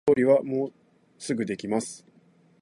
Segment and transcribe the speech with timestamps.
[0.07, 0.73] 料理はもう
[1.19, 2.03] すぐできます